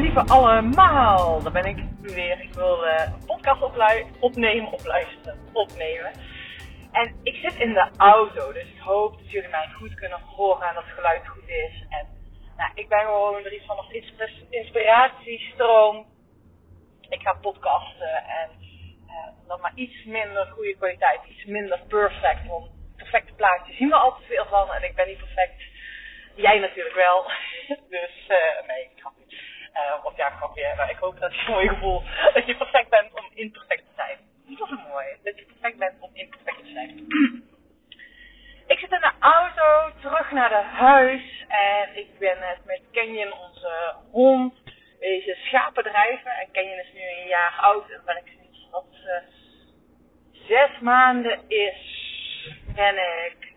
[0.00, 1.42] lieve allemaal.
[1.42, 2.40] Daar ben ik weer.
[2.40, 3.62] Ik wil uh, een podcast
[4.20, 6.12] opnemen, opluisteren, opnemen.
[6.92, 10.68] En ik zit in de auto, dus ik hoop dat jullie mij goed kunnen horen
[10.68, 11.84] en dat het geluid goed is.
[11.88, 12.06] En
[12.56, 13.92] nou, ik ben gewoon er iets van nog
[14.50, 16.06] inspiratiestroom.
[17.08, 18.50] Ik ga podcasten en
[19.06, 22.46] uh, dan maar iets minder goede kwaliteit, iets minder perfect.
[22.46, 25.62] Want perfecte plaatjes zien we al te veel van en ik ben niet perfect.
[26.34, 27.30] Jij natuurlijk wel.
[27.96, 29.19] dus uh, nee, grapje.
[29.74, 30.74] Uh, of ja, grapje.
[30.76, 32.02] Maar ik hoop dat je een mooi gevoel
[32.34, 34.18] dat je perfect bent om imperfect te zijn.
[34.58, 35.06] Dat is mooi.
[35.22, 37.06] Dat je perfect bent om imperfect te zijn.
[38.72, 43.32] ik zit in de auto terug naar de huis en ik ben net met Kenyon,
[43.32, 44.54] onze hond,
[44.98, 46.30] deze schapen drijven.
[46.30, 49.22] En Kenyon is nu een jaar oud en ben ik sinds dat ze
[50.32, 52.08] zes maanden is,
[52.74, 53.50] ben ik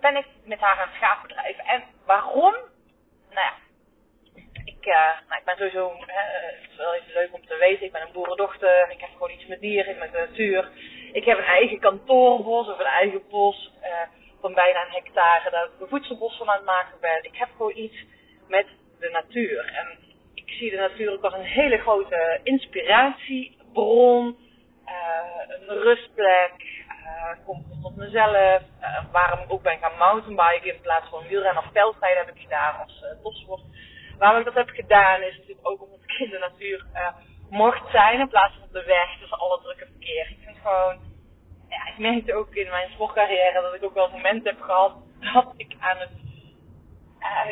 [0.00, 1.56] ben ik met haar aan het schaapbedrijf.
[1.56, 2.54] En waarom?
[3.34, 3.54] Nou ja,
[4.64, 5.96] ik, uh, nou, ik ben sowieso, uh,
[6.60, 9.30] het is wel even leuk om te weten, ik ben een boerendochter, ik heb gewoon
[9.30, 10.70] iets met dieren, met natuur.
[11.12, 13.88] Ik heb een eigen kantoorbos of een eigen bos uh,
[14.40, 17.18] van bijna een hectare, daar ik een voedselbos van aan het maken ben.
[17.22, 18.04] Ik heb gewoon iets
[18.48, 18.66] met
[18.98, 19.72] de natuur.
[19.74, 19.98] En
[20.34, 24.36] ik zie de natuur ook als een hele grote inspiratiebron,
[25.66, 28.62] een rustplek, uh, kom tot mezelf.
[28.80, 32.42] Uh, waarom ik ook ben gaan mountainbiken in plaats van wielrennen of veldrijden heb ik
[32.42, 33.62] gedaan als uh, topsport.
[34.18, 36.84] Waarom ik dat heb gedaan is natuurlijk ook omdat ik in de natuur
[37.50, 40.30] mocht zijn in plaats van op de weg tussen alle drukke verkeer.
[40.30, 40.98] Ik vind gewoon,
[41.68, 44.92] ja, ik merkte ook in mijn sportcarrière dat ik ook wel momenten heb gehad
[45.32, 46.10] dat ik aan het,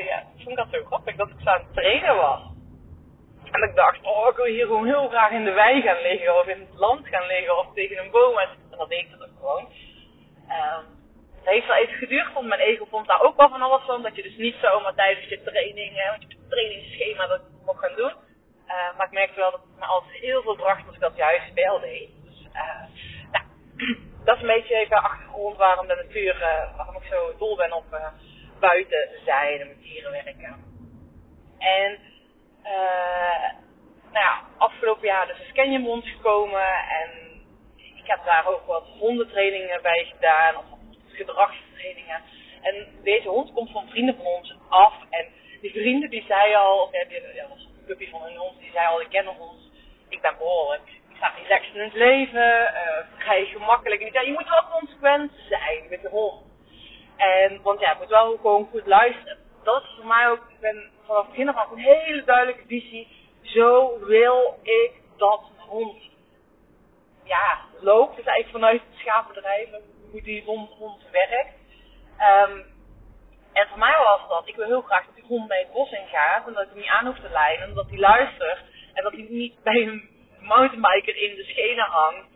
[0.06, 2.40] ja, ik vond dat zo grappig, dat ik zo aan het trainen was.
[3.50, 6.38] En ik dacht, oh, ik wil hier gewoon heel graag in de wei gaan liggen
[6.38, 8.38] of in het land gaan liggen of tegen een boom.
[8.80, 9.64] Dat deed ik ook gewoon.
[10.58, 10.84] Um,
[11.38, 14.02] het heeft wel even geduurd, want mijn ego vond daar ook wel van alles van.
[14.02, 17.96] Dat je dus niet zomaar tijdens je training, hè, want je trainingsschema dat mocht gaan
[17.96, 18.14] doen.
[18.66, 21.16] Uh, maar ik merkte wel dat het me altijd heel veel bracht als ik dat
[21.16, 22.08] juist wel deed.
[22.24, 22.84] Dus, uh,
[23.32, 23.44] nou,
[24.24, 27.56] dat is een beetje even de achtergrond waarom de natuur, uh, waarom ik zo dol
[27.56, 27.84] ben op
[28.60, 30.64] buiten zijn en met dieren werken.
[31.58, 31.98] En
[34.12, 36.66] nou ja, afgelopen jaar dus een Canyonbond gekomen
[37.00, 37.29] en
[38.02, 40.64] ik heb daar ook wat hondentrainingen bij gedaan, of
[41.08, 42.22] gedragstrainingen.
[42.62, 45.26] En deze hond komt van vrienden van ons af en
[45.60, 48.70] die vrienden die zei al, of ja, ja, was een puppy van een hond, die
[48.70, 49.70] zei al, ik ken ons,
[50.08, 54.00] ik ben behoorlijk, ik sta relaxed in het leven, uh, vrij gemakkelijk.
[54.00, 56.42] En die zei, je moet wel consequent zijn met de hond.
[57.16, 59.38] En, want ja, ik moet wel gewoon goed luisteren.
[59.62, 63.08] Dat is voor mij ook, ik ben vanaf het begin af een hele duidelijke visie.
[63.42, 66.09] Zo wil ik dat hond
[67.34, 68.16] ja, loopt.
[68.16, 69.68] Dus eigenlijk vanuit het schaapbedrijf,
[70.10, 71.54] hoe die hond, hond werkt.
[72.30, 72.54] Um,
[73.52, 75.90] en voor mij was dat, ik wil heel graag dat die hond mee het bos
[75.90, 78.60] in gaat en dat ik hem niet aan hoef te leiden, dat hij luistert
[78.94, 80.08] en dat hij niet bij een
[80.40, 82.28] mountainbiker in de schenen hangt.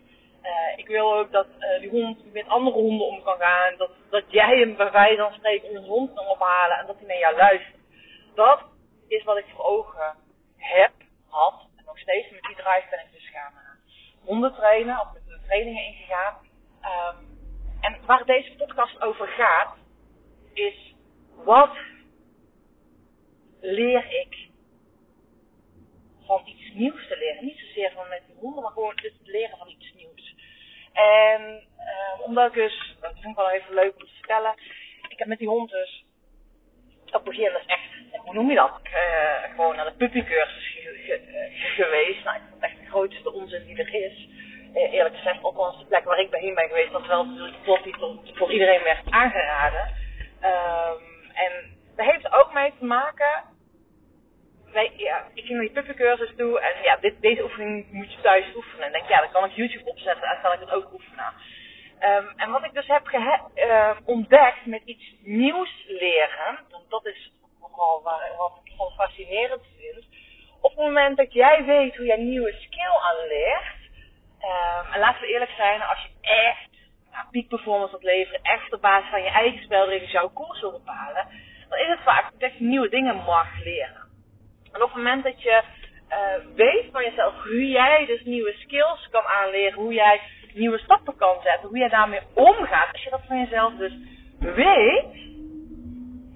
[0.42, 3.76] Uh, ik wil ook dat uh, die hond met andere honden om kan gaan.
[3.76, 7.06] Dat, dat jij hem bij wijze van spreken onze hond kan ophalen en dat hij
[7.06, 7.82] naar jou luistert.
[8.34, 8.60] Dat
[9.08, 10.16] is wat ik voor ogen
[10.56, 10.92] heb,
[11.28, 13.63] had en nog steeds met die drive ben ik dus gaan
[14.24, 16.34] honden trainen of met de trainingen ingegaan.
[16.82, 17.32] Um,
[17.80, 19.76] en waar deze podcast over gaat,
[20.52, 20.94] is
[21.44, 21.76] wat
[23.60, 24.48] leer ik
[26.26, 27.44] van iets nieuws te leren.
[27.44, 30.34] Niet zozeer van met die honden, maar gewoon het leren van iets nieuws.
[30.92, 34.54] En uh, omdat ik dus, dat vind ik wel even leuk om te vertellen.
[35.08, 36.04] Ik heb met die hond dus
[37.14, 37.82] op begin dus echt,
[38.24, 38.80] hoe noem je dat?
[38.84, 42.24] Uh, gewoon naar de puppycursus ge, geweest.
[42.24, 44.28] Nou, ik vond echt de grootste onzin die er is.
[44.74, 48.24] Uh, eerlijk gezegd, althans de plek waar ik bij heen ben geweest, was wel natuurlijk
[48.24, 49.94] die voor iedereen werd aangeraden.
[50.42, 51.52] Um, en
[51.96, 53.52] dat heeft ook mee te maken
[54.74, 58.20] wij, ja, ik ging naar die puppycursus toe en ja, dit, deze oefening moet je
[58.20, 58.86] thuis oefenen.
[58.86, 61.32] En denk, ja, dan kan ik YouTube opzetten en kan ik het ook oefenen.
[62.06, 63.08] Um, en wat ik dus heb
[63.54, 69.62] uh, ontdekt met iets nieuws leren, want dat is nogal waar, wat ik gewoon fascinerend
[69.78, 70.04] vind.
[70.60, 73.74] Op het moment dat jij weet hoe een nieuwe skill aanleert,
[74.40, 76.70] um, en laten we eerlijk zijn, als je echt
[77.12, 80.72] nou, peak performance wilt leveren, echt op basis van je eigen spelregels jouw koers wil
[80.72, 81.28] bepalen,
[81.68, 84.08] dan is het vaak dat je nieuwe dingen mag leren.
[84.72, 85.62] En op het moment dat je
[86.10, 90.20] uh, weet van jezelf hoe jij dus nieuwe skills kan aanleren, hoe jij
[90.54, 93.92] nieuwe stappen kan zetten, hoe jij daarmee omgaat, als je dat van jezelf dus
[94.38, 95.14] weet,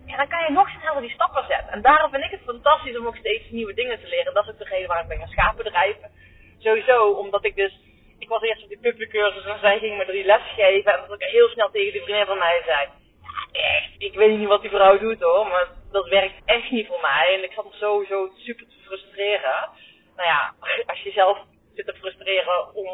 [0.06, 1.72] ja, dan kan je nog sneller die stappen zetten.
[1.72, 4.34] En daarom vind ik het fantastisch om ook steeds nieuwe dingen te leren.
[4.34, 6.10] Dat is ook de reden waarom ik ben gaan schaapbedrijven.
[6.58, 7.80] Sowieso, omdat ik dus,
[8.18, 10.92] ik was eerst op die puppycursus en zij ging me drie les geven.
[10.92, 12.88] En dat ik heel snel tegen die vriendin van mij zei,
[13.22, 16.86] ja, echt, ik weet niet wat die vrouw doet hoor, maar dat werkt echt niet
[16.86, 17.34] voor mij.
[17.34, 19.68] En ik zat me sowieso super te frustreren.
[20.16, 20.54] Nou ja,
[20.92, 21.38] als je zelf
[21.74, 22.88] zit te frustreren om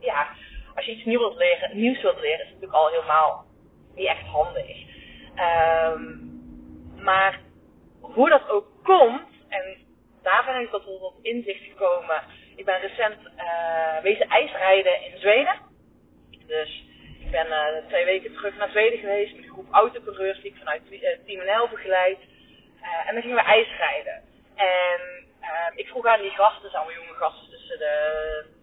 [0.00, 0.28] ja,
[0.74, 3.44] als je iets nieuws wilt leren, nieuws wilt leren, is het natuurlijk al helemaal
[3.94, 4.76] niet echt handig.
[5.36, 6.30] Um,
[6.96, 7.40] maar
[8.00, 9.76] hoe dat ook komt, en
[10.22, 12.22] daar ben ik tot, inzicht gekomen.
[12.56, 15.54] Ik ben recent uh, wezen ijsrijden in Zweden.
[16.46, 16.84] Dus
[17.20, 20.58] ik ben uh, twee weken terug naar Zweden geweest met een groep autocoureurs die ik
[20.58, 22.18] vanuit uh, Team NL begeleid.
[23.06, 24.22] en dan gingen we ijsrijden.
[24.54, 25.00] En
[25.74, 28.60] ik vroeg aan die gasten, zijn allemaal jonge gasten tussen de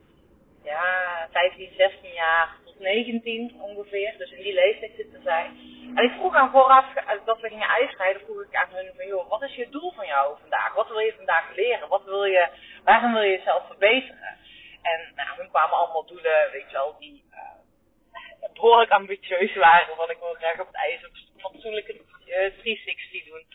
[0.70, 4.14] ja, 15, 16 jaar tot 19 ongeveer.
[4.18, 5.52] Dus in die leeftijd zitten zij.
[5.96, 6.86] En ik vroeg aan vooraf,
[7.26, 10.06] dat we gingen ijsrijden, vroeg ik aan hun van, joh, wat is je doel van
[10.06, 10.74] jou vandaag?
[10.74, 11.88] Wat wil je vandaag leren?
[11.88, 12.48] Wat wil je,
[12.84, 14.38] waarom wil je jezelf verbeteren?
[14.82, 19.96] En nou, hun kwamen allemaal doelen, weet je wel, die uh, behoorlijk ambitieus waren.
[19.96, 23.46] Want ik wil graag op het ijs een fatsoenlijke uh, 360 doen.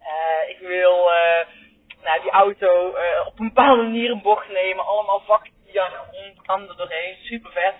[0.00, 1.10] Uh, ik wil
[2.02, 2.88] nou, die auto
[3.26, 4.86] op een bepaalde manier een bocht nemen.
[4.86, 5.20] Allemaal
[5.90, 7.16] vakjargon kan er doorheen.
[7.22, 7.74] Super vet.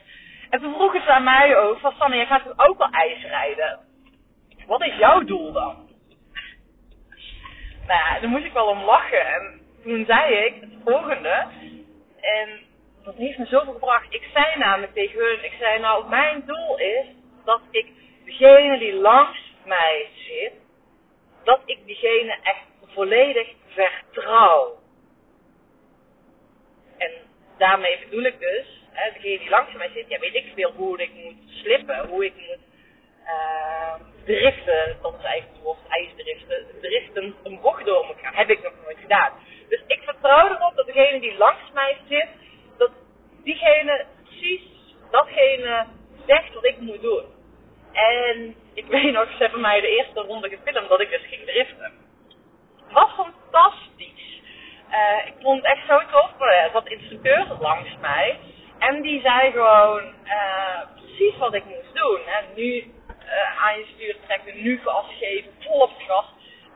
[0.50, 3.80] En toen vroegen ze aan mij ook, van Sanne, jij gaat ook wel ijs rijden.
[4.66, 5.88] Wat is jouw doel dan?
[7.86, 9.26] Nou ja, daar moest ik wel om lachen.
[9.26, 11.46] En toen zei ik het volgende.
[12.20, 12.60] En
[13.04, 14.06] dat heeft me zoveel gebracht.
[14.08, 17.06] Ik zei namelijk tegen hun, ik zei nou, mijn doel is
[17.44, 17.86] dat ik
[18.24, 20.52] degene die langs mij zit,
[21.44, 22.64] dat ik diegene echt
[22.94, 24.78] volledig vertrouw.
[26.98, 27.10] En
[27.58, 31.02] daarmee bedoel ik dus, hè, degene die langs mij zit, ja weet ik veel hoe
[31.02, 32.70] ik moet slippen, hoe ik moet
[33.24, 33.94] uh,
[34.24, 38.34] driften, dat is eigenlijk woord, ijsdriften, driften een bocht door moet gaan.
[38.34, 39.32] Heb ik nog nooit gedaan.
[39.68, 42.28] Dus ik vertrouw erop dat degene die langs mij zit,
[42.78, 42.90] dat
[43.44, 44.62] diegene precies
[45.10, 45.86] datgene
[46.26, 47.24] zegt wat ik moet doen.
[47.92, 51.44] En ik weet nog, ze hebben mij de eerste ronde gefilmd dat ik dus ging
[51.44, 51.92] driften.
[52.84, 53.91] Het was fantastisch.
[54.92, 56.40] Uh, ik vond het echt zo tof.
[56.40, 58.38] Er zat instructeur langs mij.
[58.78, 62.20] En die zei gewoon uh, precies wat ik moest doen.
[62.26, 62.94] En nu
[63.58, 66.24] aan je stuur trekken, nu gas geven, vol op het gas.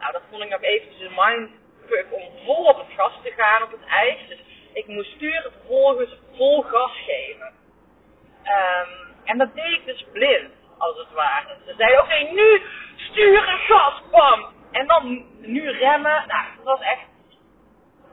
[0.01, 3.63] Nou, dat vond ik nog eventjes een mindfuck om vol op het gas te gaan
[3.63, 4.29] op het ijs.
[4.29, 4.39] Dus
[4.73, 7.53] ik moest sturen, vervolgens vol gas geven.
[8.45, 11.57] Um, en dat deed ik dus blind, als het ware.
[11.67, 12.63] Ze zeiden, oké, nu
[12.97, 14.47] sturen, gas, bam.
[14.73, 16.25] En dan nu remmen.
[16.27, 17.07] Nou, dat was echt,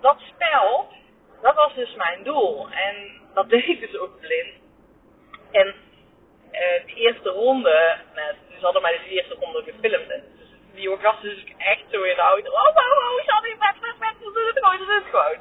[0.03, 0.87] dat spel,
[1.41, 2.69] dat was dus mijn doel.
[2.69, 2.95] En
[3.33, 4.53] dat deed ik dus ook blind.
[5.51, 10.07] En uh, de eerste ronde, nou, ze hadden mij dus de eerste ronde gefilmd.
[10.07, 10.21] Dus
[10.73, 12.51] die dus echt zo in de auto.
[12.51, 15.39] Oh, wow, wow, Jannie, vet, vet, vet, dat is het gewoon, dat is het gewoon.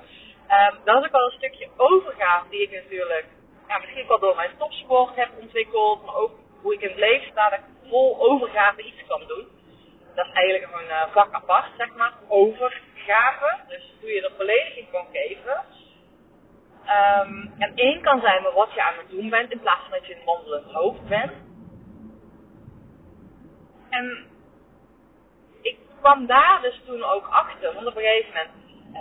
[0.53, 3.27] Um, was ook wel een stukje overgave die ik natuurlijk,
[3.69, 6.33] ja, misschien wel door mijn topsport heb ontwikkeld, maar ook
[6.63, 9.47] hoe ik in het leven sta, dat ik vol overgave iets kan doen.
[10.15, 13.59] Dat is eigenlijk een uh, vak apart, zeg maar, overgave.
[13.69, 15.65] Dus hoe je er volledig in kan geven.
[16.87, 19.91] Um, en één kan zijn met wat je aan het doen bent, in plaats van
[19.91, 21.33] dat je een wandelend hoofd bent.
[23.91, 24.27] En
[25.63, 28.51] ik kwam daar dus toen ook achter, want op een gegeven moment,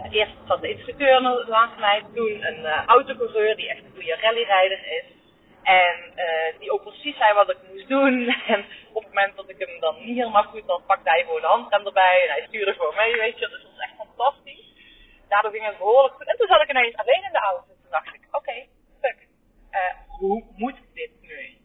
[0.06, 4.18] uh, eerst zat de instructeur langs mij, toen een uh, autocoureur die echt een goede
[4.22, 5.21] rallyrijder is.
[5.64, 8.28] En uh, die ook precies zei wat ik moest doen.
[8.54, 11.42] En op het moment dat ik hem dan niet helemaal goed had, pakte hij gewoon
[11.42, 13.48] de handrem erbij en hij stuurde gewoon mee, weet je.
[13.48, 14.66] Dus dat was echt fantastisch.
[15.28, 16.28] Daardoor ging het behoorlijk goed.
[16.28, 18.70] En toen zat ik ineens alleen in de auto dacht ik, oké, okay,
[19.02, 19.28] fuck.
[19.72, 21.58] Uh, hoe moet dit nu?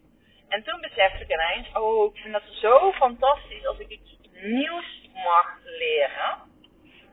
[0.49, 5.11] En toen besefte ik ineens, oh, ik vind dat zo fantastisch als ik iets nieuws
[5.13, 6.39] mag leren.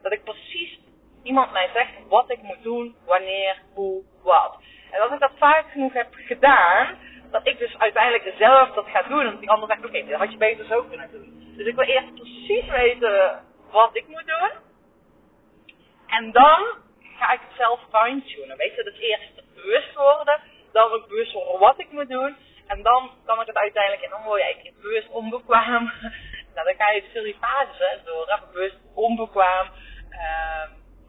[0.02, 0.80] Dat ik precies
[1.24, 4.62] iemand mij zegt wat ik moet doen, wanneer, hoe, wat.
[4.94, 6.98] En als ik dat vaak genoeg heb gedaan,
[7.32, 9.26] dat ik dus uiteindelijk zelf dat ga doen.
[9.26, 11.54] En die ander zegt, oké, okay, dat had je beter zo kunnen doen.
[11.58, 14.52] Dus ik wil eerst precies weten wat ik moet doen.
[16.08, 16.60] En dan
[17.20, 18.58] ga ik het zelf fine-tunen.
[18.58, 20.40] Weet je, dat eerst bewust worden,
[20.72, 22.36] dan ook bewust worden wat ik moet doen.
[22.68, 25.84] En dan kan ik het uiteindelijk, en dan word je bewust onbekwaam.
[26.54, 28.40] nou, dan ga je dus die fases door.
[28.52, 29.68] Bewust onbekwaam.
[30.12, 30.64] Uh,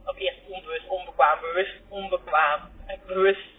[0.05, 2.61] of eerst onbewust onbekwaam, bewust onbekwaam.
[3.07, 3.55] Bewust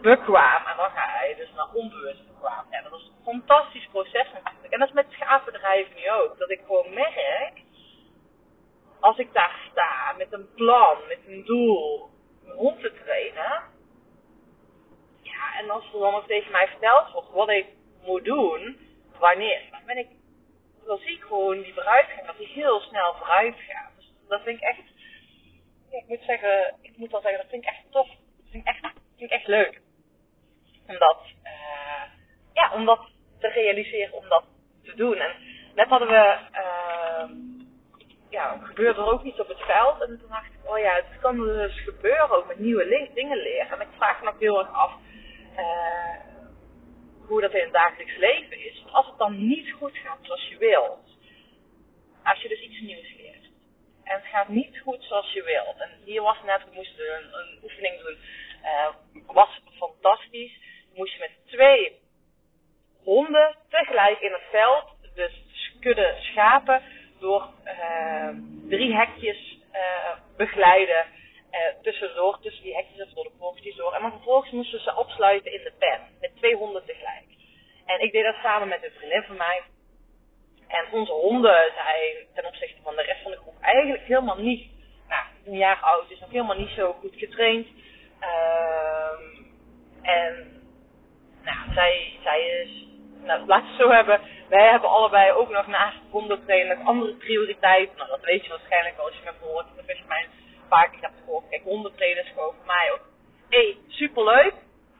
[0.00, 0.66] bekwaam.
[0.66, 2.66] En dan ga je dus naar onbewust bekwaam.
[2.70, 4.72] Ja, dat is een fantastisch proces natuurlijk.
[4.72, 6.38] En dat is met schaafbedrijven nu ook.
[6.38, 7.62] Dat ik gewoon merk
[9.02, 12.10] als ik daar sta met een plan, met een doel,
[12.46, 13.62] rond te trainen.
[15.22, 17.66] Ja, en als er dan nog tegen mij verteld wordt wat ik
[18.02, 18.78] moet doen,
[19.18, 20.08] wanneer, dan ben ik,
[20.86, 23.92] dan zie ik gewoon die vooruitgang, dat die heel snel vooruit gaat.
[23.96, 24.82] Dus dat vind ik echt,
[25.90, 28.08] ik moet zeggen, ik moet wel zeggen, dat vind ik echt tof.
[28.08, 29.80] Dat vind ik echt, ik echt leuk.
[30.86, 32.02] Om dat, uh,
[32.52, 33.00] ja, om dat
[33.38, 34.44] te realiseren, om dat
[34.82, 35.16] te doen.
[35.16, 35.32] En
[35.74, 37.24] net hadden we, uh,
[38.30, 40.00] ja, gebeurde er ook iets op het veld.
[40.00, 43.70] En toen dacht ik, oh ja, het kan dus gebeuren ook met nieuwe dingen leren.
[43.70, 44.92] En ik vraag me ook heel erg af
[45.58, 46.16] uh,
[47.26, 48.84] hoe dat in het dagelijks leven is.
[48.92, 51.16] Als het dan niet goed gaat zoals je wilt.
[52.24, 53.44] Als je dus iets nieuws leert.
[54.04, 55.78] En het gaat niet goed zoals je wilt.
[55.78, 58.16] En hier was net, we moesten een oefening doen.
[58.62, 58.88] Uh,
[59.26, 60.60] was fantastisch.
[60.94, 62.00] Moest met twee
[63.04, 65.32] honden tegelijk in het veld, dus
[65.80, 66.82] kudde schapen,
[67.20, 68.28] door uh,
[68.68, 71.06] drie hekjes uh, begeleiden.
[71.82, 73.94] Tussendoor, tussen die hekjes of door de poortjes door.
[73.94, 76.00] En maar vervolgens moesten ze opsluiten in de pen.
[76.20, 77.24] Met twee honden tegelijk.
[77.86, 79.62] En ik deed dat samen met een vriendin van mij.
[80.68, 84.70] En onze honden zijn ten opzichte van de rest van de groep eigenlijk helemaal niet,
[85.08, 87.66] nou, een jaar oud, is nog helemaal niet zo goed getraind.
[88.22, 89.02] Uh,
[90.02, 90.62] en
[91.42, 92.86] nou, zij, zij is,
[93.24, 97.96] nou, laat het zo hebben, wij hebben allebei ook nog naast hondentrainen andere prioriteiten.
[97.96, 99.66] Nou, dat weet je waarschijnlijk wel als je me hoort.
[99.76, 100.26] Dat is mijn
[100.68, 103.04] vaak, ik heb gehoord, kijk, hondentrainers gewoon voor mij ook.
[103.48, 104.54] Hé, superleuk.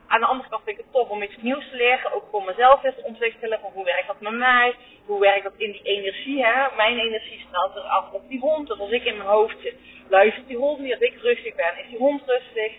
[0.07, 2.45] Aan de andere kant vind ik het tof om iets nieuws te leren, ook voor
[2.45, 3.61] mezelf eens te ontwikkelen.
[3.61, 4.75] Van hoe werkt dat met mij?
[5.07, 6.45] Hoe werkt dat in die energie?
[6.45, 6.77] Hè?
[6.77, 8.69] Mijn energie straalt eraf op die hond.
[8.69, 9.75] Dus als ik in mijn hoofd zit,
[10.09, 10.93] luistert die hond niet.
[10.93, 12.73] Als ik rustig ben, is die hond rustig.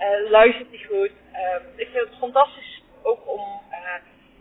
[0.00, 1.10] Uh, luistert die goed.
[1.32, 3.40] Uh, ik vind het fantastisch ook om
[3.70, 3.76] uh,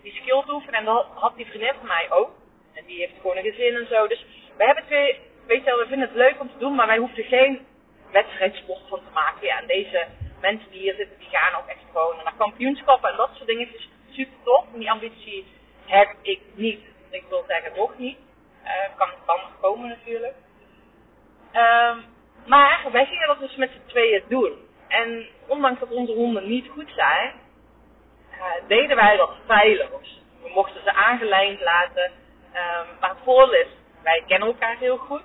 [0.02, 0.80] die skill te oefenen.
[0.80, 2.32] En dat had die vriendin van mij ook.
[2.74, 4.08] En die heeft gewoon een gezin en zo.
[4.08, 4.26] Dus
[4.58, 6.98] we hebben twee, weet je wel, we vinden het leuk om te doen, maar wij
[6.98, 7.66] hoefden geen
[8.12, 9.50] wedstrijdsport van te maken.
[9.50, 10.08] En deze
[10.42, 13.76] mensen die hier zitten, die gaan ook echt gewoon naar kampioenschappen en dat soort dingen.
[13.76, 14.66] is super tof.
[14.74, 15.46] En die ambitie
[15.86, 16.80] heb ik niet.
[17.10, 18.18] Ik wil zeggen nog niet.
[18.64, 20.36] Uh, kan, kan nog komen natuurlijk.
[21.54, 22.04] Um,
[22.46, 24.69] maar wij gingen dat dus met z'n tweeën doen.
[24.90, 27.34] En ondanks dat onze honden niet goed zijn,
[28.32, 30.22] uh, deden wij dat feilloos.
[30.42, 32.04] We mochten ze aangelijnd laten.
[32.04, 33.68] Um, maar het voordeel is,
[34.04, 35.24] wij kennen elkaar heel goed.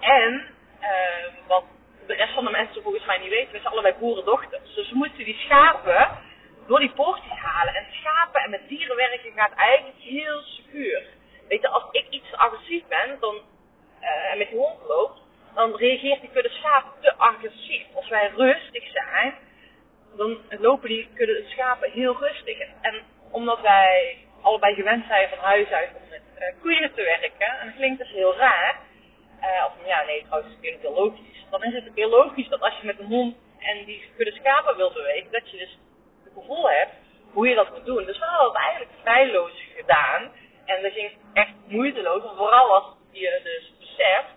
[0.00, 0.44] En
[0.80, 1.64] uh, wat
[2.06, 4.74] de rest van de mensen volgens mij niet weten, we zijn allebei boerendochters.
[4.74, 6.08] Dus we moeten die schapen
[6.66, 7.74] door die poortjes halen.
[7.74, 11.02] En schapen en met dieren werken gaat eigenlijk heel secuur.
[11.48, 13.34] Weet je, als ik iets agressief ben dan,
[14.02, 15.16] uh, en met die hond loop,
[15.56, 17.84] dan reageert die kudde schapen te agressief.
[17.94, 19.34] Als wij rustig zijn,
[20.16, 22.58] dan lopen die kudde schapen heel rustig.
[22.80, 27.58] En omdat wij allebei gewend zijn van huis uit om met uh, koeien te werken,
[27.60, 28.80] en dat klinkt dus heel raar,
[29.40, 31.44] uh, of ja, nee, trouwens, het klinkt heel logisch.
[31.50, 34.76] Dan is het heel logisch dat als je met een hond en die kudde schapen
[34.76, 35.78] wilt bewegen, dat je dus
[36.24, 36.92] het gevoel hebt
[37.32, 38.04] hoe je dat moet doen.
[38.04, 40.32] Dus we hadden het eigenlijk feilloos gedaan.
[40.64, 42.22] En dat ging echt moeiteloos.
[42.36, 44.35] vooral als je dus beseft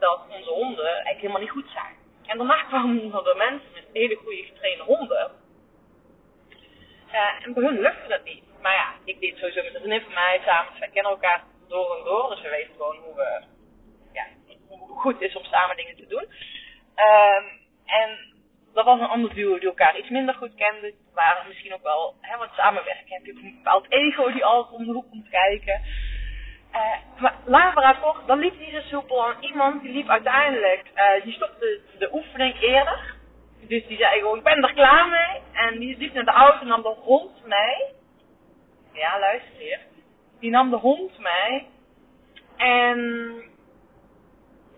[0.00, 1.94] dat onze honden eigenlijk helemaal niet goed zijn.
[2.26, 5.30] En daarna kwamen er mensen met hele goede getrainde honden.
[7.12, 8.44] Uh, en bij hun lukte dat niet.
[8.62, 10.70] Maar ja, ik deed sowieso met een vriendin van mij samen.
[10.70, 12.30] Dus wij kennen elkaar door en door.
[12.30, 13.42] Dus we weten gewoon hoe, we,
[14.12, 14.24] ja,
[14.88, 16.26] goed het is om samen dingen te doen.
[16.96, 17.44] Um,
[17.86, 18.18] en
[18.74, 20.94] dat was een ander duo die elkaar iets minder goed kenden.
[21.14, 24.74] Waren misschien ook wel, hè, want samenwerken heb je ook een bepaald ego die altijd
[24.74, 25.82] om de hoek komt kijken.
[26.76, 29.26] Uh, maar verhaal kort, dan liep niet zo soepel.
[29.26, 33.14] En iemand die liep uiteindelijk, uh, die stopte de oefening eerder.
[33.60, 35.42] Dus die zei gewoon, ik ben er klaar mee.
[35.52, 37.94] En die liep naar de auto en nam de hond mee.
[38.92, 39.80] Ja, luister hier.
[40.40, 41.66] Die nam de hond mee.
[42.56, 42.98] En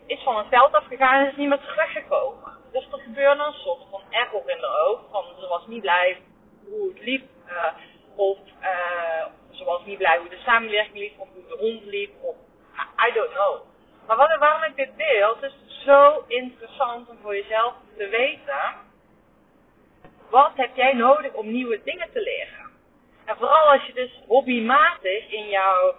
[0.07, 2.52] is van het veld afgegaan en is niet meer teruggekomen.
[2.73, 5.00] Dus er gebeurde een soort van echo in de oog.
[5.11, 6.21] Van ze was niet blij
[6.64, 7.25] hoe het liep.
[7.47, 7.64] Uh,
[8.17, 8.38] of
[9.64, 11.18] was niet blij hoe de samenwerking liep.
[11.18, 12.10] Of hoe de hond liep.
[12.22, 12.36] Of
[13.08, 13.60] I don't know.
[14.06, 18.86] Maar wat, waarom ik dit deel, het is zo interessant om voor jezelf te weten.
[20.30, 22.70] Wat heb jij nodig om nieuwe dingen te leren?
[23.24, 25.94] En vooral als je dus hobbymatig in jouw,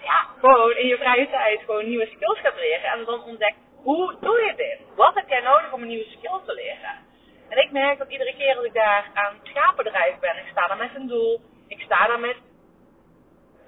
[0.00, 2.90] ja, gewoon in je vrije tijd gewoon nieuwe skills gaat leren.
[2.90, 4.96] En dan ontdekt, hoe doe je dit?
[4.96, 7.02] Wat heb jij nodig om een nieuwe skill te leren?
[7.48, 10.76] En ik merk dat iedere keer als ik daar aan het ben, ik sta daar
[10.76, 12.36] met een doel, ik sta daar met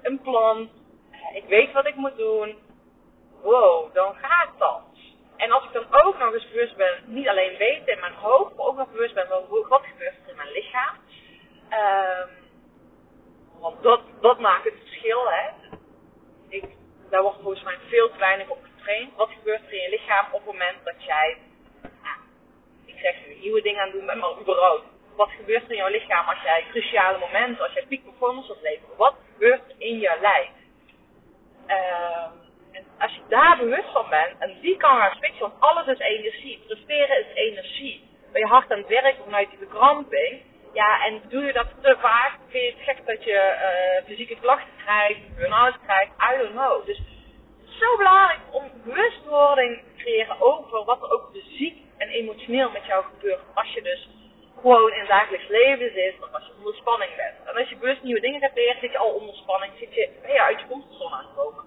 [0.07, 0.69] een plan,
[1.33, 2.57] ik weet wat ik moet doen,
[3.41, 4.81] wow, dan gaat dat.
[5.37, 8.55] En als ik dan ook nog eens bewust ben, niet alleen weten in mijn hoofd,
[8.55, 10.95] maar ook nog bewust ben van wat gebeurt er in mijn lichaam.
[11.71, 12.29] Um,
[13.59, 15.49] want dat, dat maakt het verschil, hè.
[16.49, 16.65] Ik,
[17.09, 19.15] daar wordt volgens mij veel te weinig op getraind.
[19.15, 21.37] Wat gebeurt er in je lichaam op het moment dat jij,
[21.81, 22.17] nou,
[22.85, 24.85] ik zeg nu, nieuwe dingen aan doen bent, maar überhaupt.
[25.17, 28.97] Wat gebeurt er in jouw lichaam als jij cruciale momenten, als jij peak performance leveren?
[28.97, 30.49] Wat gebeurt er in je lijf?
[31.67, 32.27] Uh,
[32.71, 35.99] en als je daar bewust van bent, en die kan gaan switchen, want alles is
[35.99, 36.63] energie.
[36.67, 38.09] Presteren is energie.
[38.31, 40.41] Ben je hard aan het werken vanuit die bekramping,
[40.73, 44.39] ja, en doe je dat te vaak, vind je het gek dat je uh, fysieke
[44.39, 46.85] klachten krijgt, burn-out krijgt, I don't know.
[46.85, 47.07] Dus het
[47.67, 53.05] is zo belangrijk om bewustwording creëren over wat er ook fysiek en emotioneel met jou
[53.05, 54.09] gebeurt als je dus
[54.61, 57.35] gewoon in dagelijks leven zit of als je onder spanning bent.
[57.45, 60.09] En als je bewust nieuwe dingen gaat leren, zit je al onder spanning, zit je,
[60.27, 61.63] je uit je comfortzone aan komen.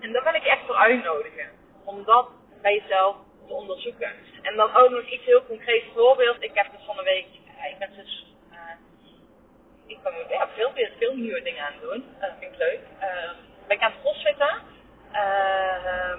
[0.00, 1.48] En daar wil ik echt voor uitnodigen.
[1.84, 2.28] Om dat
[2.62, 3.16] bij jezelf
[3.46, 4.12] te onderzoeken.
[4.42, 6.42] En dan ook nog iets heel concreets voorbeeld.
[6.42, 7.26] Ik heb dus van de week,
[7.70, 8.58] ik ben dus, uh,
[9.86, 10.48] ik ben ja,
[10.98, 12.04] veel, nieuwe dingen aan het doen.
[12.14, 12.80] Uh, dat vind ik leuk.
[13.00, 13.30] Uh,
[13.66, 14.62] ben ik aan het crossfitten.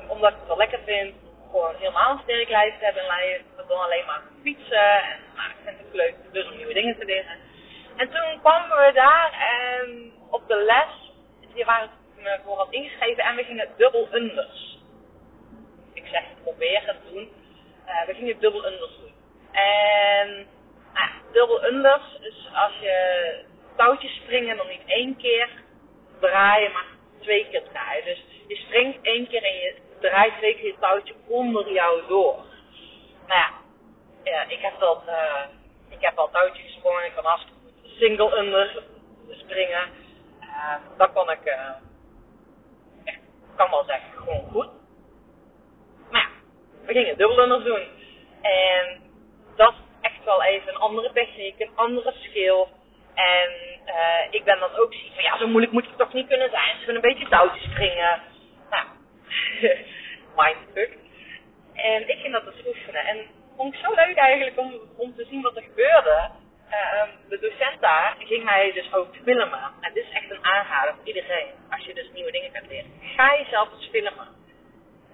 [0.07, 1.15] omdat ik het wel lekker vind.
[1.51, 3.03] Gewoon helemaal een sterk lijf te hebben.
[3.03, 5.03] En dan alleen maar fietsen.
[5.03, 7.37] En nou, ik vind het leuk dus om nieuwe dingen te leren.
[7.95, 11.11] En toen kwamen we daar en op de les,
[11.53, 14.79] die waren me voor ingeschreven en we gingen dubbel unders.
[15.93, 17.29] Ik zeg probeer het doen.
[17.87, 19.13] Uh, we gingen dubbel unders doen.
[19.51, 20.47] En
[20.93, 22.95] nou, dubbel unders is als je
[23.75, 25.49] touwtjes springen dan niet één keer
[26.19, 26.85] draaien, maar
[27.19, 28.05] twee keer draaien.
[28.05, 32.35] Dus je springt één keer en je draait twee keer je touwtje onder jou door.
[33.27, 33.39] Nou
[34.23, 35.43] ja, ik heb dat, uh,
[35.89, 38.83] ik heb al touwtjes gesprongen, ik kan hartstikke single under
[39.29, 39.89] springen.
[40.41, 41.69] Uh, dat kon ik uh,
[43.55, 44.69] kan wel zeggen, gewoon goed.
[46.09, 46.27] Maar ja,
[46.85, 47.87] we gingen dubbelunders doen.
[48.41, 49.01] En
[49.55, 52.65] dat is echt wel even een andere techniek, een andere skill.
[53.13, 53.49] En
[54.29, 56.77] ik ben dan ook zien van ja, zo moeilijk moet het toch niet kunnen zijn.
[56.77, 58.21] Ze kunnen een beetje touwtjes springen.
[60.37, 60.97] Mindfuck.
[61.73, 63.05] En ik ging dat dus oefenen.
[63.05, 63.17] En
[63.57, 66.29] vond ik zo leuk eigenlijk om, om te zien wat er gebeurde.
[66.69, 69.59] Uh, de docent daar ging mij dus ook filmen.
[69.81, 71.47] En dit is echt een aanrader voor iedereen.
[71.69, 72.91] Als je dus nieuwe dingen gaat leren.
[73.15, 74.27] Ga jezelf eens filmen.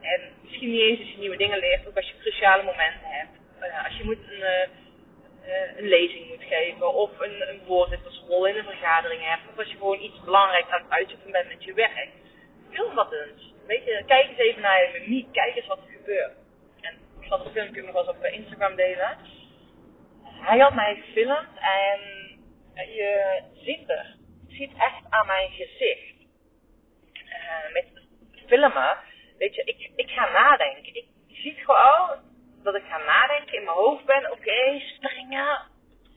[0.01, 3.35] En misschien niet eens als je nieuwe dingen leert, ook als je cruciale momenten hebt.
[3.61, 8.57] Uh, als je moet een, uh, een lezing moet geven, of een, een voorzittersrol in
[8.57, 11.73] een vergadering hebt, of als je gewoon iets belangrijks aan het uitzoeken bent met je
[11.73, 12.09] werk.
[12.71, 13.53] Film dat eens.
[13.67, 16.33] Weet je, kijk eens even naar je mimiek, kijk eens wat er gebeurt.
[16.81, 19.17] En ik zal het filmpje nog wel eens op Instagram delen
[20.47, 21.99] hij had mij gefilmd en
[22.73, 24.15] je ziet er,
[24.47, 26.15] je ziet echt aan mijn gezicht.
[27.13, 27.85] Uh, met
[28.47, 28.97] filmen,
[29.37, 30.95] weet je, ik, ik ga nadenken.
[30.95, 32.19] Ik, zie gewoon
[32.63, 35.59] dat ik ga nadenken, in mijn hoofd ben, oké, springen,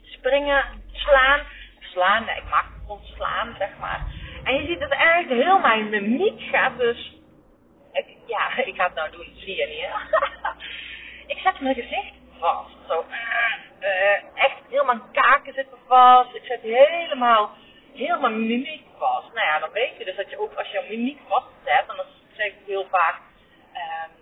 [0.00, 1.46] springen, slaan.
[1.80, 4.04] Slaan, nee, ik maak het gewoon slaan, zeg maar.
[4.44, 7.18] En je ziet dat eigenlijk heel mijn mimiek gaat dus...
[8.70, 9.88] Ik, ga het nou doen, zie je niet,
[11.36, 13.04] ik zet mijn gezicht vast, zo
[13.80, 16.34] uh, echt helemaal mijn kaken zitten vast.
[16.34, 17.50] Ik zet helemaal,
[17.94, 19.32] helemaal mimiek vast.
[19.34, 22.06] Nou ja, dan weet je dus dat je ook als je mimiek vastzet, en dat
[22.36, 23.16] zeg ik heel vaak,
[23.74, 24.12] um,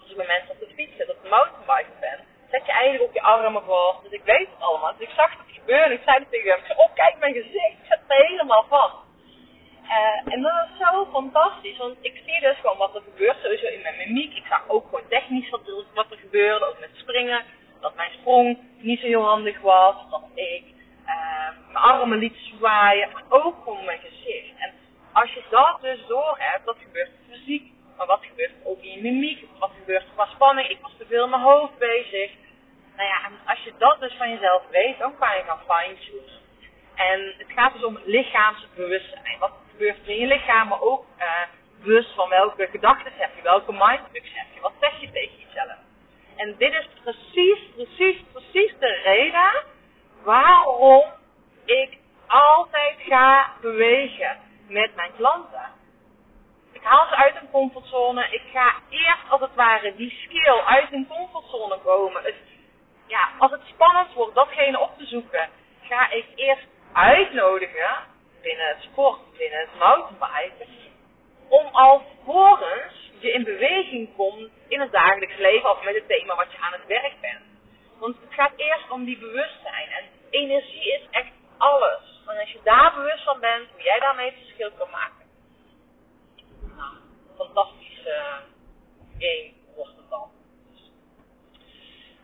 [0.00, 2.18] als ik met mensen op de fiets zit, op de mountainbiken ben,
[2.50, 4.02] zet je eigenlijk ook je armen vast.
[4.02, 4.92] Dus ik weet het allemaal.
[4.96, 5.92] Dus ik zag het gebeuren.
[5.92, 6.58] Ik zei het tegen hem.
[6.58, 7.76] Ik zei, oh kijk mijn gezicht.
[7.82, 9.03] Het helemaal vast.
[9.84, 13.66] Uh, en dat is zo fantastisch, want ik zie dus gewoon wat er gebeurt sowieso
[13.66, 14.36] in mijn mimiek.
[14.36, 17.44] Ik zag ook gewoon technisch wat, er gebeurde, ook met springen.
[17.80, 20.64] Dat mijn sprong niet zo heel handig was, dat ik
[21.06, 24.58] uh, mijn armen liet zwaaien, maar ook gewoon mijn gezicht.
[24.58, 24.72] En
[25.12, 29.02] als je dat dus door hebt, dat gebeurt fysiek, maar wat gebeurt ook in je
[29.02, 32.30] mimiek, wat gebeurt qua spanning, ik was te veel in mijn hoofd bezig.
[32.96, 36.42] Nou ja, en als je dat dus van jezelf weet, dan kan je gaan fine-tunen.
[36.94, 39.38] En het gaat dus om lichaamsbewustzijn.
[39.38, 41.24] Wat gebeurt in je lichaam, maar ook uh,
[41.82, 45.78] bewust van welke gedachten heb je, welke mindfucks heb je, wat zeg je tegen jezelf.
[46.36, 49.62] En dit is precies, precies, precies de reden
[50.22, 51.04] waarom
[51.64, 55.72] ik altijd ga bewegen met mijn klanten.
[56.72, 58.28] Ik haal ze uit een comfortzone.
[58.30, 62.22] Ik ga eerst als het ware die skill uit een comfortzone komen.
[63.06, 65.48] Ja, als het spannend wordt datgene op te zoeken,
[65.82, 68.12] ga ik eerst uitnodigen
[68.44, 70.68] binnen het sport, binnen het mountainbiken,
[71.48, 76.52] om alvorens je in beweging komt in het dagelijks leven of met het thema wat
[76.52, 77.44] je aan het werk bent.
[77.98, 79.88] Want het gaat eerst om die bewustzijn.
[79.88, 82.22] En energie is echt alles.
[82.24, 85.24] Want als je daar bewust van bent, hoe jij daarmee het verschil kan maken.
[86.76, 86.94] Nou,
[87.36, 88.34] fantastische uh,
[89.18, 90.30] game wordt het dan.
[90.72, 90.90] Dus,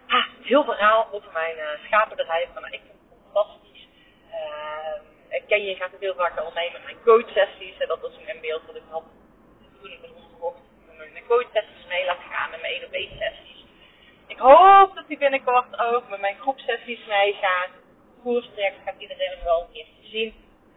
[0.07, 2.49] ah, heel verhaal over mijn uh, schapenbedrijf.
[2.55, 2.90] Maar ik fantastisch.
[5.51, 7.79] Ken je gaat het heel vaak al mee met mijn coachsessies.
[7.79, 9.03] En dat was een beeld wat ik had
[9.81, 10.61] toen ik ben omgekocht.
[10.97, 13.65] Mijn coachsessies mee laat gaan met mijn 1 op 1 sessies.
[14.27, 17.69] Ik hoop dat die binnenkort ook met mijn groepsessies meegaan.
[18.23, 20.35] Koerstrek gaat iedereen nog wel een keer zien.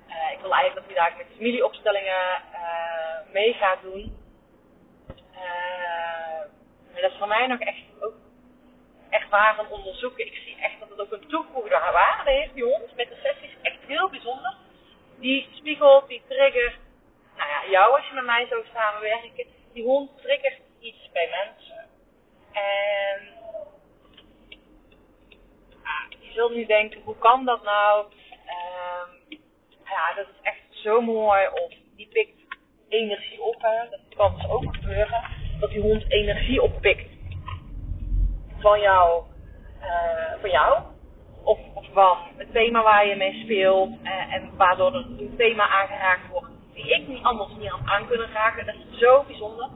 [0.08, 4.18] Uh, ik wil eigenlijk dat hij daar met familieopstellingen uh, mee gaat doen.
[6.92, 8.14] Maar dat is voor mij nog echt ook
[9.10, 10.26] echt waar van onderzoeken.
[10.26, 13.56] Ik zie echt dat het ook een toegevoegde waarde heeft bij ons met de sessies.
[13.62, 14.63] Echt heel bijzonder.
[15.24, 16.78] Die spiegelt, die trigger.
[17.38, 19.46] Nou ja, jou als je met mij zou samenwerken.
[19.74, 21.86] Die hond triggert iets bij mensen.
[22.52, 23.22] En
[26.10, 28.06] je zult nu denken, hoe kan dat nou?
[28.06, 29.40] Um,
[29.86, 31.48] ja, dat is echt zo mooi.
[31.48, 32.40] Of die pikt
[32.90, 33.62] energie op.
[33.62, 33.90] Hè.
[33.90, 35.24] Dat kan dus ook gebeuren.
[35.60, 37.10] Dat die hond energie oppikt
[38.60, 39.24] van jou.
[39.82, 40.93] Uh, van jou.
[41.44, 41.60] Of,
[41.94, 43.90] van het thema waar je mee speelt.
[44.04, 46.52] Uh, en waardoor er een thema aangeraakt wordt.
[46.74, 48.66] Die ik niet anders niet aan, kunnen raken.
[48.66, 49.70] Dat is zo bijzonder.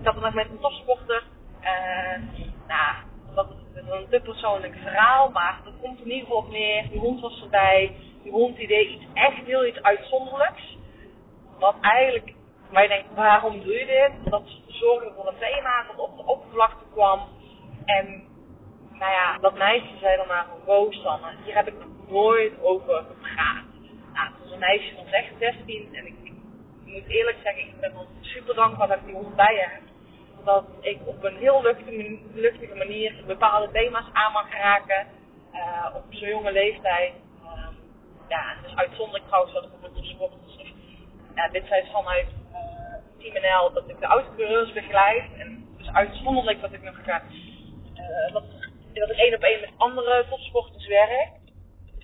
[0.00, 1.22] Ik had het met een topsporter.
[1.62, 2.22] Uh,
[2.68, 2.94] nou,
[3.34, 5.30] dat is een te persoonlijk verhaal.
[5.30, 6.88] Maar dat komt in ieder geval op neer.
[6.90, 7.96] Die hond was erbij.
[8.22, 10.76] Die hond die deed iets echt heel iets uitzonderlijks.
[11.58, 12.34] Wat eigenlijk
[12.74, 14.30] maar je denkt, waarom doe je dit?
[14.30, 17.20] Dat zorgde voor een thema dat op de oppervlakte kwam.
[17.84, 18.24] En
[18.98, 21.74] nou ja, dat meisje zei dan maar Roos dan, hier heb ik
[22.08, 23.64] nooit over gepraat.
[24.12, 26.14] Nou, het was een meisje van echt 16 en ik,
[26.84, 29.82] moet eerlijk zeggen, ik ben wel super dankbaar dat ik die hond bij heb.
[30.44, 35.06] Dat ik op een heel luchtige, luchtige manier bepaalde thema's aan mag raken
[35.52, 37.12] uh, op zo'n jonge leeftijd.
[37.42, 37.66] Uh,
[38.28, 40.32] ja, het is uitzonderlijk trouwens dat ik op een sport
[41.34, 42.26] ja, dit zei vanuit
[43.18, 45.24] Team NL dat ik de autocoureurs begeleid.
[45.38, 47.22] En dus uitzonderlijk dat ik nog ga,
[47.94, 48.44] uh, dat,
[49.00, 51.30] dat ik één op één met andere topsporters werk.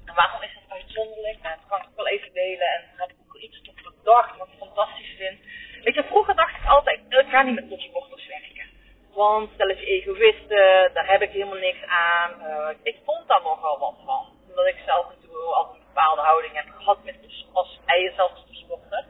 [0.05, 1.39] En waarom is dat uitzonderlijk?
[1.43, 2.69] Nou, dat kan ik wel even delen.
[2.75, 5.39] En daar heb ik ook iets op gedacht wat ik fantastisch vind.
[5.85, 8.69] Weet je, vroeger dacht ik altijd, ik ga niet met topsporters werken.
[9.15, 12.31] Want stel je egoïsten, daar heb ik helemaal niks aan.
[12.41, 14.25] Uh, ik vond daar nogal wat van.
[14.49, 17.17] Omdat ik zelf natuurlijk altijd een bepaalde houding heb gehad met,
[17.53, 19.05] als eigen zelf als topsporter.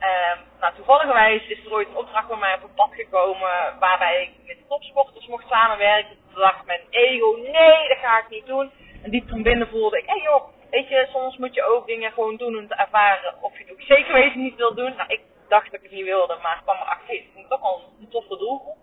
[0.00, 4.22] Um, nou, toevallig is er ooit een opdracht bij mij op het pad gekomen waarbij
[4.22, 6.16] ik met topsporters mocht samenwerken.
[6.32, 8.70] Toen dacht mijn ego, nee, dat ga ik niet doen.
[9.02, 11.86] En diep van binnen voelde ik, hé hey joh, weet je, soms moet je ook
[11.86, 14.94] dingen gewoon doen om te ervaren of je het ook zeker weten niet wil doen.
[14.96, 17.60] Nou, ik dacht dat ik het niet wilde, maar ik kwam erachter, ik vind toch
[17.60, 18.76] wel een toffe doelgroep.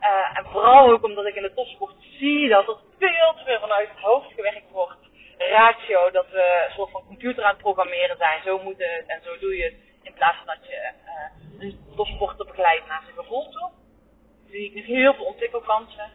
[0.00, 3.60] Uh, en vooral ook omdat ik in de topsport zie dat er veel te veel
[3.60, 4.98] vanuit het hoofd gewerkt wordt.
[5.38, 8.42] Ratio, dat we een soort van computer aan het programmeren zijn.
[8.42, 9.87] Zo moet het en zo doe je het.
[10.08, 13.70] In plaats van dat je uh, een topsporter begeleidt naar zijn gevoel toe.
[14.50, 16.10] Zie ik heel veel ontwikkelkansen.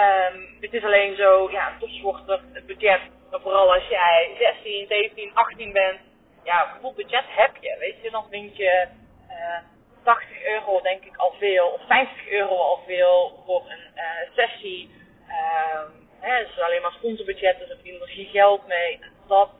[0.00, 5.34] Um, het is alleen zo, ja, een topsporter, het budget, vooral als jij 16, 17,
[5.34, 6.00] 18 bent,
[6.44, 7.76] ja, hoeveel budget heb je?
[7.78, 8.88] Weet je, dan vind je
[9.28, 9.58] uh,
[10.04, 14.02] 80 euro denk ik al veel, of 50 euro al veel voor een uh,
[14.34, 14.90] sessie.
[15.28, 19.00] Um, hè, alleen maar sponsorbudget, dus heb je energie geld mee.
[19.28, 19.50] Dat.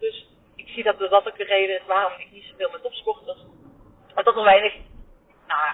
[0.00, 0.26] Dus
[0.72, 3.38] ik zie dat dat ook de reden is waarom ik niet zoveel met topsporters.
[4.14, 4.74] Maar dat er weinig,
[5.46, 5.68] nou,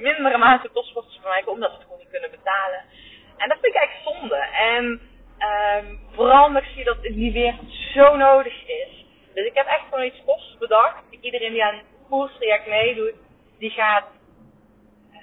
[0.00, 2.84] mindere mate topsporters voor mij omdat ze het gewoon niet kunnen betalen.
[3.36, 4.36] En dat vind ik eigenlijk zonde.
[4.36, 4.84] En
[5.48, 7.54] um, vooral omdat ik zie dat het niet weer
[7.94, 9.04] zo nodig is.
[9.34, 11.02] Dus ik heb echt gewoon iets kosts bedacht.
[11.20, 13.14] Iedereen die aan het koerstraject meedoet,
[13.58, 14.06] die gaat,
[15.12, 15.18] uh,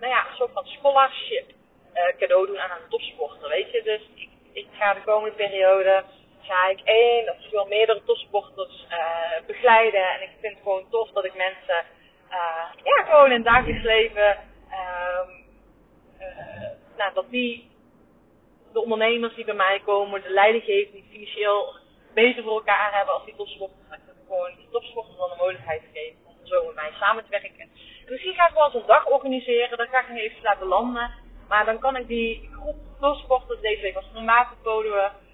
[0.00, 1.50] nou ja, een soort van scholarship
[1.94, 3.82] uh, cadeau doen aan een topsporter, weet je.
[3.82, 6.04] Dus ik, ik ga de komende periode
[6.48, 10.12] ga ik één of veel meerdere topsporters uh, begeleiden.
[10.14, 11.84] En ik vind het gewoon tof dat ik mensen
[12.30, 14.38] uh, ja, gewoon in het dagelijks leven,
[14.70, 15.28] uh,
[16.96, 17.70] nou, dat die,
[18.72, 21.76] de ondernemers die bij mij komen, de leidinggevenden die financieel
[22.14, 23.88] beter voor elkaar hebben als die topsporters.
[23.88, 27.30] Dat ik gewoon die topsporters dan de mogelijkheid geven om zo met mij samen te
[27.30, 27.60] werken.
[27.60, 27.70] En
[28.06, 31.10] misschien ga ik wel eens een dag organiseren, dat ga ik nog even laten landen.
[31.48, 35.25] Maar dan kan ik die groep topsporters deze week formaatcode volgende week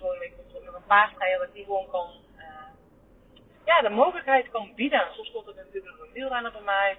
[0.00, 2.44] komt er nog een paardrijder dat die gewoon kan, uh,
[3.64, 5.00] ja, de mogelijkheid kan bieden.
[5.00, 6.96] En soms komt er natuurlijk nog een wielrenner bij mij.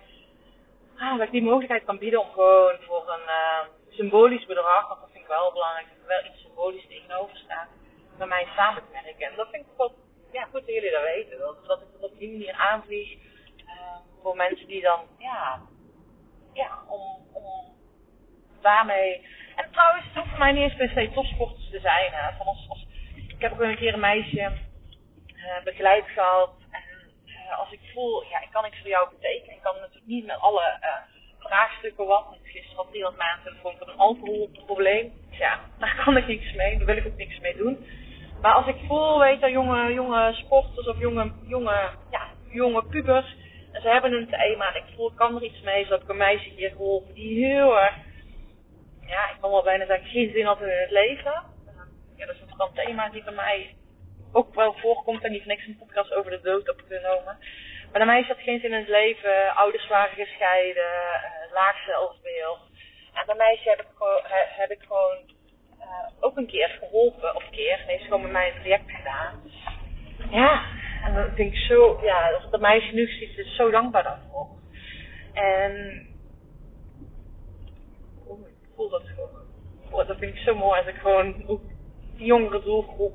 [0.98, 3.60] Ah, dat ik die mogelijkheid kan bieden om gewoon voor een uh,
[3.90, 7.68] symbolisch bedrag, want dat vind ik wel belangrijk, dat er wel iets symbolisch tegenover staat,
[8.18, 9.28] met mij samen te werken.
[9.28, 9.94] En dat vind ik wel,
[10.32, 11.40] ja, goed dat jullie dat weten.
[11.40, 13.18] Dat, ik dat op die manier aanvlieg
[13.66, 15.62] uh, voor mensen die dan, ja,
[16.54, 17.02] ja, om,
[17.34, 17.44] om
[18.62, 19.26] daarmee.
[19.56, 22.12] En trouwens, het hoeft voor mij niet eens per se topsporters te zijn.
[22.12, 22.38] Hè.
[22.38, 22.68] Van als
[23.40, 24.52] ik heb ook een keer een meisje
[25.36, 26.52] uh, begeleid gehad.
[26.72, 26.84] En
[27.26, 29.56] uh, als ik voel, ja, ik kan niks voor jou betekenen.
[29.56, 30.90] Ik kan natuurlijk niet met alle uh,
[31.40, 32.26] vraagstukken wat.
[32.44, 35.14] Gisteren had iemand mij aan telefoon een alcoholprobleem.
[35.30, 36.78] Ja, daar kan ik niks mee.
[36.78, 37.86] Daar wil ik ook niks mee doen.
[38.42, 43.36] Maar als ik voel, weet je, jonge, jonge sporters of jonge, jonge, ja, jonge pubers.
[43.72, 45.86] En ze hebben een thema en ik voel, ik kan er iets mee.
[45.86, 47.96] Zo heb ik een meisje hier geholpen die heel erg,
[49.06, 51.58] ja, ik kan wel bijna zeggen, geen zin had in het leven
[52.20, 53.76] ja, dat is een een thema die bij mij
[54.32, 57.38] ook wel voorkomt en niet niks een podcast over de dood opgenomen.
[57.92, 62.60] Maar bij mij had geen zin in het leven, ouders waren gescheiden, uh, laag zelfbeeld.
[63.14, 63.88] En bij mij heb ik,
[64.58, 65.18] heb ik gewoon
[65.80, 69.42] uh, ook een keer geholpen, of keer, nee, is gewoon met mij een traject gedaan.
[70.30, 70.64] Ja,
[71.04, 74.48] En dan vind ik zo, ja, als dat meisje nu ziet, is zo dankbaar daarvoor.
[75.34, 76.06] En
[78.28, 79.48] oh, ik voel dat gewoon.
[79.92, 81.48] Oh, dat vind ik zo mooi als ik gewoon die
[82.26, 83.14] jongere doelgroep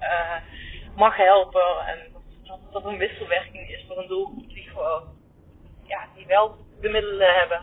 [0.00, 0.36] uh,
[0.96, 1.86] mag helpen.
[1.86, 1.98] En
[2.42, 5.02] dat, dat een wisselwerking is voor een doelgroep die gewoon,
[5.82, 7.62] ja, die wel de middelen hebben.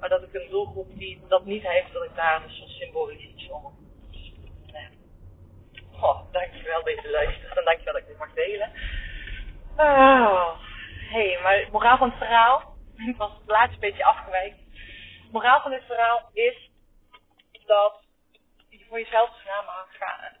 [0.00, 3.22] Maar dat ik een doelgroep die dat niet heeft, dat ik daar dus zo symbolisch
[3.22, 3.72] iets van.
[4.10, 4.32] Dus,
[4.66, 4.88] ja.
[6.00, 8.72] Oh, dankjewel deze luistert en dankjewel dat ik dit mag delen.
[9.76, 10.58] Oh.
[11.10, 14.58] hey, maar moraal van het verhaal, ik was het laatste beetje afgewijkt.
[15.30, 16.70] Moraal van dit verhaal is
[17.66, 18.07] dat
[18.88, 20.36] voor jezelf na mag gaan.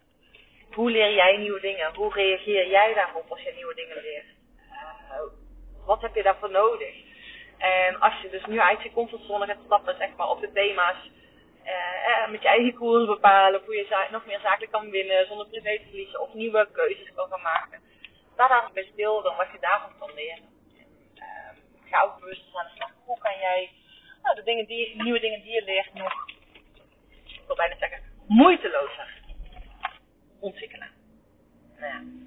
[0.72, 1.94] Hoe leer jij nieuwe dingen?
[1.94, 4.26] Hoe reageer jij daarop als je nieuwe dingen leert?
[4.70, 5.20] Uh,
[5.86, 6.94] wat heb je daarvoor nodig?
[7.58, 10.96] En als je dus nu uit je comfortzone gaat stappen, zeg maar, op de thema's,
[11.64, 15.78] uh, met je eigen koers bepalen, hoe je nog meer zakelijk kan winnen zonder privé
[15.78, 17.80] te verliezen, of nieuwe keuzes kan gaan maken.
[18.32, 20.44] Sta daar bij stil dan wat je daarvan kan leren.
[21.14, 21.50] Uh,
[21.90, 22.90] ga ook bewust aan de slag.
[23.04, 23.70] Hoe kan jij
[24.22, 26.12] nou, de dingen die, nieuwe dingen die je leert nog,
[27.24, 29.08] ik wil bijna zeggen, moeitelozer
[30.40, 30.88] ontwikkelen.
[31.78, 32.26] Nou.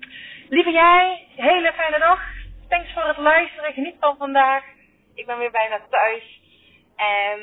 [0.49, 2.19] Lieve jij, hele fijne dag.
[2.67, 3.73] Thanks voor het luisteren.
[3.73, 4.63] Geniet van vandaag.
[5.13, 6.41] Ik ben weer bijna thuis.
[6.95, 7.39] En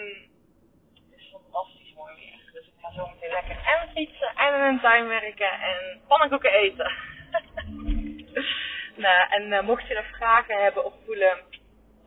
[0.94, 2.50] het is fantastisch mooi weer.
[2.52, 6.52] Dus ik ga zo meteen lekker en fietsen en in een tuin werken en pannenkoeken
[6.52, 6.92] eten.
[9.04, 11.38] nou, en uh, mocht je er vragen hebben of voelen,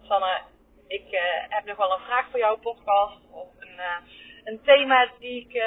[0.02, 0.42] Sanne,
[0.88, 3.20] ik uh, heb nog wel een vraag voor jouw podcast.
[3.32, 3.98] Of een, uh,
[4.44, 5.64] een thema die ik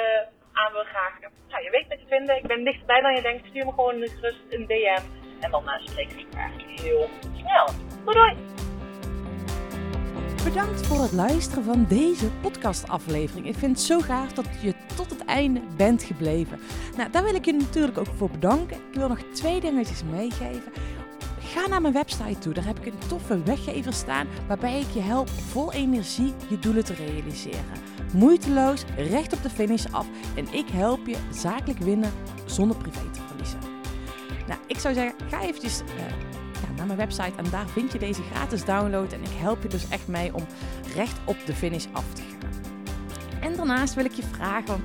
[0.61, 1.13] aan wil graag.
[1.49, 2.37] Nou, je weet wat te vinden.
[2.37, 3.47] Ik ben dichterbij dan je denkt.
[3.47, 5.03] Stuur me gewoon gerust een DM.
[5.39, 7.67] En dan spreek ik elkaar heel snel.
[8.03, 8.35] Doei doei!
[10.43, 13.47] Bedankt voor het luisteren van deze podcastaflevering.
[13.47, 16.59] Ik vind het zo gaaf dat je tot het einde bent gebleven.
[16.97, 18.77] Nou, daar wil ik je natuurlijk ook voor bedanken.
[18.77, 20.71] Ik wil nog twee dingetjes meegeven.
[21.39, 22.53] Ga naar mijn website toe.
[22.53, 26.85] Daar heb ik een toffe weggever staan waarbij ik je help vol energie je doelen
[26.85, 27.94] te realiseren.
[28.15, 32.11] Moeiteloos, recht op de finish af en ik help je zakelijk winnen
[32.45, 33.59] zonder privé te verliezen.
[34.47, 35.87] Nou, ik zou zeggen, ga eventjes uh,
[36.77, 39.13] naar mijn website en daar vind je deze gratis download.
[39.13, 40.45] En ik help je dus echt mee om
[40.95, 42.35] recht op de finish af te gaan.
[43.41, 44.84] En daarnaast wil ik je vragen,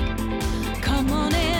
[1.03, 1.50] someone.